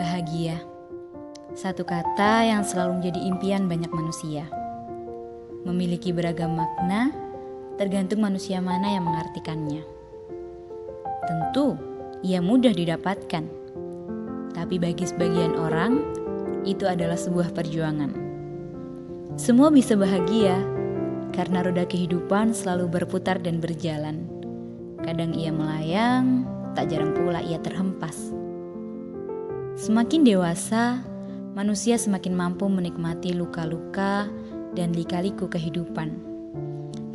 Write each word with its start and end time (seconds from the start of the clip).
Bahagia, 0.00 0.56
satu 1.52 1.84
kata 1.84 2.48
yang 2.48 2.64
selalu 2.64 3.04
menjadi 3.04 3.20
impian 3.20 3.68
banyak 3.68 3.92
manusia. 3.92 4.48
Memiliki 5.68 6.08
beragam 6.08 6.56
makna, 6.56 7.12
tergantung 7.76 8.24
manusia 8.24 8.64
mana 8.64 8.96
yang 8.96 9.04
mengartikannya. 9.04 9.84
Tentu, 11.28 11.76
ia 12.24 12.40
mudah 12.40 12.72
didapatkan, 12.72 13.44
tapi 14.56 14.80
bagi 14.80 15.04
sebagian 15.04 15.52
orang, 15.60 16.00
itu 16.64 16.88
adalah 16.88 17.20
sebuah 17.20 17.52
perjuangan. 17.52 18.16
Semua 19.36 19.68
bisa 19.68 20.00
bahagia 20.00 20.56
karena 21.36 21.60
roda 21.60 21.84
kehidupan 21.84 22.56
selalu 22.56 22.88
berputar 22.88 23.36
dan 23.36 23.60
berjalan. 23.60 24.24
Kadang 25.04 25.36
ia 25.36 25.52
melayang, 25.52 26.48
tak 26.72 26.88
jarang 26.88 27.12
pula 27.12 27.44
ia 27.44 27.60
terhempas. 27.60 28.40
Semakin 29.80 30.28
dewasa, 30.28 31.00
manusia 31.56 31.96
semakin 31.96 32.36
mampu 32.36 32.68
menikmati 32.68 33.32
luka-luka 33.32 34.28
dan 34.76 34.92
lika-liku 34.92 35.48
kehidupan, 35.48 36.20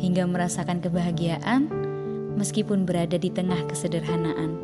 hingga 0.00 0.24
merasakan 0.24 0.80
kebahagiaan 0.80 1.68
meskipun 2.40 2.88
berada 2.88 3.20
di 3.20 3.28
tengah 3.28 3.60
kesederhanaan. 3.68 4.56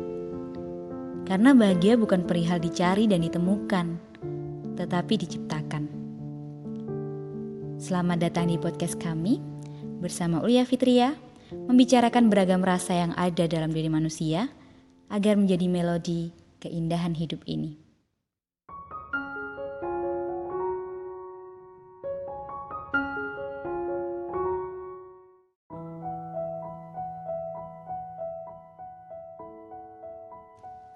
Karena 1.29 1.53
bahagia 1.53 1.93
bukan 1.93 2.25
perihal 2.25 2.57
dicari 2.57 3.05
dan 3.05 3.21
ditemukan, 3.21 3.93
tetapi 4.81 5.13
diciptakan. 5.21 5.85
Selamat 7.77 8.17
datang 8.17 8.49
di 8.49 8.57
podcast 8.57 8.97
kami 8.97 9.37
bersama 10.01 10.41
Ulia 10.41 10.65
Fitria, 10.65 11.13
membicarakan 11.53 12.33
beragam 12.33 12.65
rasa 12.65 12.97
yang 12.97 13.13
ada 13.13 13.45
dalam 13.45 13.69
diri 13.69 13.93
manusia 13.93 14.49
agar 15.13 15.37
menjadi 15.37 15.69
melodi 15.69 16.33
keindahan 16.57 17.13
hidup 17.13 17.45
ini. 17.45 17.90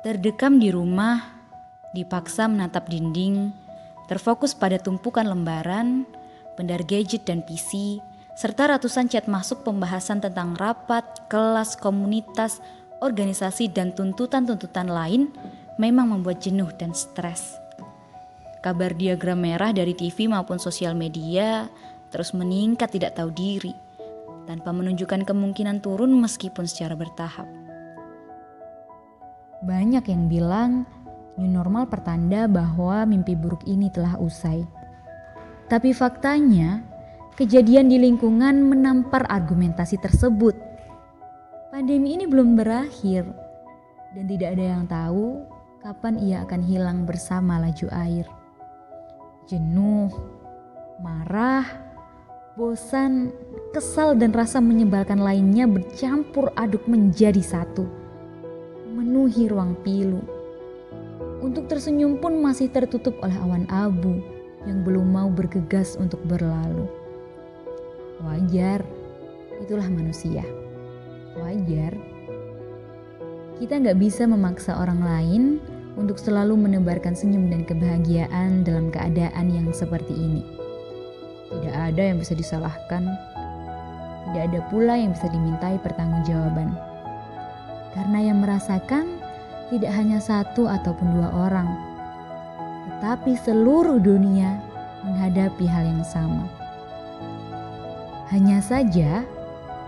Terdekam 0.05 0.61
di 0.61 0.69
rumah, 0.69 1.17
dipaksa 1.97 2.45
menatap 2.45 2.93
dinding, 2.93 3.49
terfokus 4.05 4.53
pada 4.53 4.77
tumpukan 4.77 5.25
lembaran, 5.25 6.05
bendar 6.53 6.85
gadget 6.85 7.25
dan 7.25 7.41
PC, 7.41 7.97
serta 8.37 8.77
ratusan 8.77 9.09
chat 9.09 9.25
masuk 9.25 9.65
pembahasan 9.65 10.21
tentang 10.21 10.53
rapat, 10.61 11.01
kelas, 11.25 11.73
komunitas, 11.81 12.61
organisasi, 13.01 13.73
dan 13.73 13.97
tuntutan-tuntutan 13.97 14.93
lain 14.93 15.33
memang 15.81 16.13
membuat 16.13 16.37
jenuh 16.37 16.69
dan 16.77 16.93
stres. 16.93 17.57
Kabar 18.61 18.93
diagram 18.93 19.41
merah 19.41 19.73
dari 19.73 19.97
TV 19.97 20.29
maupun 20.29 20.61
sosial 20.61 20.93
media 20.93 21.65
terus 22.13 22.29
meningkat 22.37 22.93
tidak 22.93 23.17
tahu 23.17 23.33
diri, 23.33 23.73
tanpa 24.45 24.69
menunjukkan 24.69 25.25
kemungkinan 25.25 25.81
turun 25.81 26.13
meskipun 26.21 26.69
secara 26.69 26.93
bertahap. 26.93 27.64
Banyak 29.65 30.05
yang 30.05 30.29
bilang 30.29 30.85
new 31.41 31.49
normal 31.49 31.89
pertanda 31.89 32.45
bahwa 32.45 33.01
mimpi 33.09 33.33
buruk 33.33 33.65
ini 33.65 33.89
telah 33.89 34.13
usai. 34.21 34.61
Tapi 35.65 35.89
faktanya, 35.89 36.85
kejadian 37.33 37.89
di 37.89 37.97
lingkungan 37.97 38.61
menampar 38.61 39.25
argumentasi 39.25 39.97
tersebut. 39.97 40.53
Pandemi 41.73 42.13
ini 42.13 42.29
belum 42.29 42.53
berakhir 42.53 43.25
dan 44.13 44.29
tidak 44.29 44.53
ada 44.53 44.65
yang 44.77 44.85
tahu 44.85 45.41
kapan 45.81 46.21
ia 46.21 46.45
akan 46.45 46.61
hilang 46.61 47.09
bersama 47.09 47.57
laju 47.57 47.89
air. 47.89 48.29
Jenuh, 49.49 50.13
marah, 51.01 51.65
bosan, 52.53 53.33
kesal 53.73 54.13
dan 54.13 54.29
rasa 54.29 54.61
menyebalkan 54.61 55.17
lainnya 55.17 55.65
bercampur 55.65 56.53
aduk 56.53 56.85
menjadi 56.85 57.41
satu 57.41 58.04
memenuhi 59.25 59.49
ruang 59.49 59.73
pilu. 59.81 60.21
Untuk 61.41 61.65
tersenyum 61.65 62.21
pun 62.21 62.37
masih 62.45 62.69
tertutup 62.69 63.17
oleh 63.25 63.33
awan 63.41 63.65
abu 63.73 64.21
yang 64.69 64.85
belum 64.85 65.09
mau 65.09 65.33
bergegas 65.33 65.97
untuk 65.97 66.21
berlalu. 66.29 66.85
Wajar, 68.21 68.85
itulah 69.65 69.89
manusia. 69.89 70.45
Wajar. 71.41 71.97
Kita 73.57 73.81
nggak 73.81 73.97
bisa 73.97 74.29
memaksa 74.29 74.77
orang 74.77 75.01
lain 75.01 75.43
untuk 75.97 76.21
selalu 76.21 76.53
menebarkan 76.53 77.17
senyum 77.17 77.49
dan 77.49 77.65
kebahagiaan 77.65 78.61
dalam 78.61 78.93
keadaan 78.93 79.49
yang 79.49 79.73
seperti 79.73 80.13
ini. 80.13 80.45
Tidak 81.49 81.73
ada 81.73 82.13
yang 82.13 82.21
bisa 82.21 82.37
disalahkan, 82.37 83.09
tidak 84.29 84.53
ada 84.53 84.59
pula 84.69 84.93
yang 84.93 85.17
bisa 85.17 85.25
dimintai 85.33 85.81
pertanggungjawaban 85.81 86.93
karena 87.95 88.19
yang 88.19 88.43
merasakan 88.43 89.14
tidak 89.73 89.91
hanya 89.97 90.21
satu 90.21 90.69
ataupun 90.69 91.17
dua 91.17 91.29
orang, 91.33 91.69
tetapi 92.85 93.33
seluruh 93.41 93.97
dunia 93.97 94.61
menghadapi 95.05 95.65
hal 95.65 95.85
yang 95.85 96.05
sama. 96.05 96.45
Hanya 98.33 98.61
saja, 98.61 99.21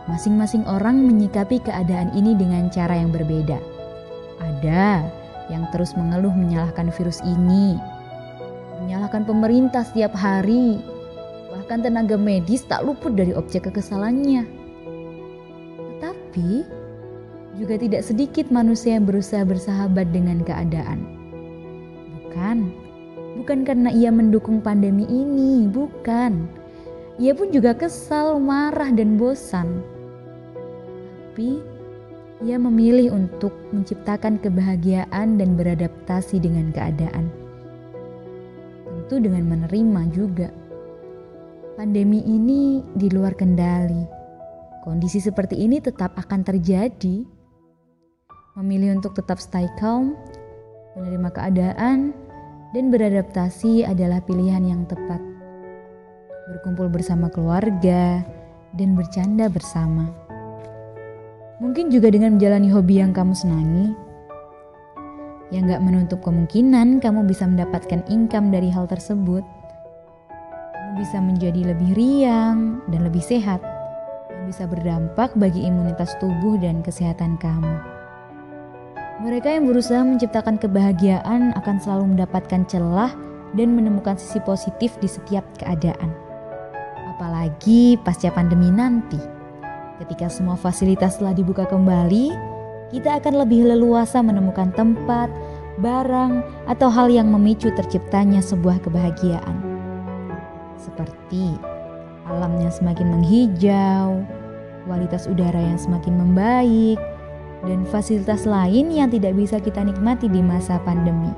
masing-masing 0.05 0.63
orang 0.69 1.01
menyikapi 1.01 1.61
keadaan 1.61 2.13
ini 2.13 2.37
dengan 2.37 2.69
cara 2.69 2.97
yang 2.97 3.09
berbeda. 3.09 3.57
Ada 4.37 5.03
yang 5.49 5.65
terus 5.73 5.97
mengeluh 5.97 6.31
menyalahkan 6.31 6.93
virus 6.93 7.19
ini, 7.25 7.75
menyalahkan 8.83 9.25
pemerintah 9.25 9.83
setiap 9.83 10.13
hari, 10.13 10.79
bahkan 11.51 11.81
tenaga 11.81 12.15
medis 12.15 12.63
tak 12.65 12.85
luput 12.85 13.17
dari 13.17 13.33
objek 13.33 13.67
kekesalannya. 13.67 14.45
Tetapi, 15.97 16.49
juga 17.57 17.75
tidak 17.75 18.05
sedikit 18.05 18.53
manusia 18.53 18.95
yang 18.95 19.09
berusaha 19.09 19.41
bersahabat 19.41 20.13
dengan 20.13 20.45
keadaan. 20.45 21.09
Bukan, 22.21 22.69
bukan 23.41 23.65
karena 23.65 23.89
ia 23.89 24.13
mendukung 24.13 24.61
pandemi 24.61 25.09
ini, 25.09 25.65
bukan. 25.65 26.45
Ia 27.17 27.33
pun 27.33 27.49
juga 27.49 27.73
kesal, 27.73 28.37
marah, 28.37 28.93
dan 28.93 29.17
bosan. 29.17 29.81
Tapi 31.33 31.57
ia 32.45 32.61
memilih 32.61 33.17
untuk 33.17 33.53
menciptakan 33.73 34.37
kebahagiaan 34.37 35.41
dan 35.41 35.57
beradaptasi 35.57 36.37
dengan 36.37 36.69
keadaan. 36.69 37.33
Tentu 38.85 39.17
dengan 39.17 39.49
menerima 39.49 40.01
juga. 40.13 40.49
Pandemi 41.73 42.21
ini 42.25 42.85
di 42.93 43.09
luar 43.09 43.33
kendali. 43.33 44.05
Kondisi 44.85 45.17
seperti 45.17 45.57
ini 45.57 45.81
tetap 45.81 46.13
akan 46.17 46.41
terjadi 46.45 47.36
Memilih 48.57 48.97
untuk 48.97 49.13
tetap 49.13 49.37
stay 49.37 49.69
calm, 49.77 50.17
menerima 50.97 51.29
keadaan, 51.29 52.09
dan 52.73 52.89
beradaptasi 52.89 53.85
adalah 53.85 54.17
pilihan 54.25 54.65
yang 54.65 54.81
tepat. 54.89 55.21
Berkumpul 56.49 56.89
bersama 56.89 57.29
keluarga 57.29 58.25
dan 58.73 58.97
bercanda 58.97 59.45
bersama. 59.45 60.09
Mungkin 61.61 61.93
juga 61.93 62.09
dengan 62.09 62.41
menjalani 62.41 62.73
hobi 62.73 62.97
yang 62.97 63.13
kamu 63.13 63.37
senangi, 63.37 63.93
yang 65.53 65.69
gak 65.69 65.85
menutup 65.85 66.25
kemungkinan 66.25 66.97
kamu 66.97 67.29
bisa 67.29 67.45
mendapatkan 67.45 68.01
income 68.09 68.49
dari 68.49 68.73
hal 68.73 68.89
tersebut. 68.89 69.45
Kamu 70.73 70.91
bisa 70.97 71.21
menjadi 71.21 71.77
lebih 71.77 71.93
riang 71.93 72.81
dan 72.89 73.05
lebih 73.05 73.21
sehat, 73.21 73.61
yang 74.33 74.49
bisa 74.49 74.65
berdampak 74.65 75.29
bagi 75.37 75.61
imunitas 75.61 76.17
tubuh 76.17 76.57
dan 76.57 76.81
kesehatan 76.81 77.37
kamu. 77.37 77.96
Mereka 79.17 79.49
yang 79.49 79.65
berusaha 79.65 80.05
menciptakan 80.05 80.61
kebahagiaan 80.61 81.49
akan 81.57 81.81
selalu 81.81 82.13
mendapatkan 82.13 82.61
celah 82.69 83.09
dan 83.57 83.73
menemukan 83.73 84.13
sisi 84.13 84.37
positif 84.45 84.93
di 85.01 85.09
setiap 85.09 85.41
keadaan. 85.57 86.13
Apalagi 87.17 87.97
pasca 88.05 88.29
pandemi 88.29 88.69
nanti. 88.69 89.17
Ketika 89.97 90.29
semua 90.29 90.53
fasilitas 90.53 91.17
telah 91.17 91.33
dibuka 91.33 91.65
kembali, 91.65 92.29
kita 92.93 93.17
akan 93.17 93.41
lebih 93.41 93.65
leluasa 93.65 94.21
menemukan 94.21 94.69
tempat, 94.77 95.33
barang, 95.81 96.45
atau 96.69 96.85
hal 96.85 97.09
yang 97.09 97.33
memicu 97.33 97.73
terciptanya 97.73 98.37
sebuah 98.37 98.77
kebahagiaan. 98.85 99.57
Seperti 100.77 101.57
alam 102.29 102.53
yang 102.61 102.69
semakin 102.69 103.17
menghijau, 103.17 104.21
kualitas 104.85 105.25
udara 105.25 105.57
yang 105.57 105.81
semakin 105.81 106.13
membaik, 106.21 107.01
dan 107.65 107.87
fasilitas 107.89 108.45
lain 108.45 108.93
yang 108.93 109.09
tidak 109.09 109.33
bisa 109.33 109.57
kita 109.57 109.81
nikmati 109.81 110.29
di 110.29 110.43
masa 110.45 110.77
pandemi, 110.85 111.33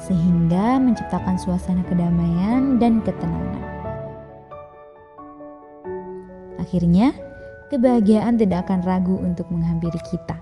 sehingga 0.00 0.80
menciptakan 0.80 1.36
suasana 1.36 1.84
kedamaian 1.84 2.80
dan 2.80 3.04
ketenangan. 3.04 3.64
Akhirnya, 6.56 7.12
kebahagiaan 7.68 8.40
tidak 8.40 8.64
akan 8.64 8.80
ragu 8.88 9.20
untuk 9.20 9.44
menghampiri 9.52 10.00
kita, 10.08 10.40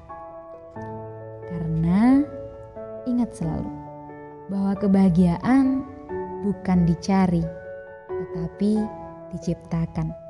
karena 1.50 2.23
ingat 3.11 3.34
selalu 3.34 3.73
bahwa 4.46 4.78
kebahagiaan 4.78 5.82
bukan 6.46 6.87
dicari, 6.87 7.43
tetapi 8.06 8.82
diciptakan. 9.34 10.30